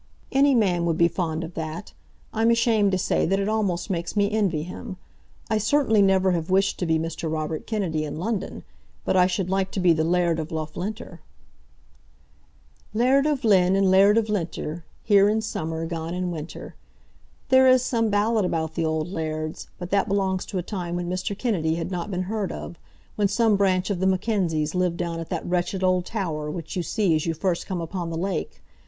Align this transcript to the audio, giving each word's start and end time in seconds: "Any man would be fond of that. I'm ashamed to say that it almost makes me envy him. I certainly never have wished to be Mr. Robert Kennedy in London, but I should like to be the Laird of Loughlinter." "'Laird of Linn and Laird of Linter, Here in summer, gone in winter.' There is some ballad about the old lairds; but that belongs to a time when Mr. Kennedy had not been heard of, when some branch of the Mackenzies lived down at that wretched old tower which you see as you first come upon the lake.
"Any 0.31 0.55
man 0.55 0.85
would 0.87 0.97
be 0.97 1.07
fond 1.07 1.43
of 1.43 1.53
that. 1.53 1.93
I'm 2.33 2.49
ashamed 2.49 2.91
to 2.93 2.97
say 2.97 3.27
that 3.27 3.39
it 3.39 3.47
almost 3.47 3.91
makes 3.91 4.15
me 4.15 4.31
envy 4.31 4.63
him. 4.63 4.97
I 5.47 5.59
certainly 5.59 6.01
never 6.01 6.31
have 6.31 6.49
wished 6.49 6.79
to 6.79 6.87
be 6.87 6.97
Mr. 6.97 7.31
Robert 7.31 7.67
Kennedy 7.67 8.03
in 8.03 8.17
London, 8.17 8.63
but 9.05 9.15
I 9.15 9.27
should 9.27 9.51
like 9.51 9.69
to 9.73 9.79
be 9.79 9.93
the 9.93 10.03
Laird 10.03 10.39
of 10.39 10.51
Loughlinter." 10.51 11.19
"'Laird 12.95 13.27
of 13.27 13.43
Linn 13.45 13.75
and 13.75 13.91
Laird 13.91 14.17
of 14.17 14.27
Linter, 14.27 14.83
Here 15.03 15.29
in 15.29 15.39
summer, 15.39 15.85
gone 15.85 16.15
in 16.15 16.31
winter.' 16.31 16.73
There 17.49 17.67
is 17.67 17.83
some 17.83 18.09
ballad 18.09 18.43
about 18.43 18.73
the 18.73 18.83
old 18.83 19.07
lairds; 19.07 19.67
but 19.77 19.91
that 19.91 20.07
belongs 20.07 20.47
to 20.47 20.57
a 20.57 20.63
time 20.63 20.95
when 20.95 21.11
Mr. 21.11 21.37
Kennedy 21.37 21.75
had 21.75 21.91
not 21.91 22.09
been 22.09 22.23
heard 22.23 22.51
of, 22.51 22.75
when 23.17 23.27
some 23.27 23.55
branch 23.55 23.91
of 23.91 23.99
the 23.99 24.07
Mackenzies 24.07 24.73
lived 24.73 24.97
down 24.97 25.19
at 25.19 25.29
that 25.29 25.45
wretched 25.45 25.83
old 25.83 26.07
tower 26.07 26.49
which 26.49 26.75
you 26.75 26.81
see 26.81 27.13
as 27.13 27.27
you 27.27 27.35
first 27.35 27.67
come 27.67 27.81
upon 27.81 28.09
the 28.09 28.17
lake. 28.17 28.63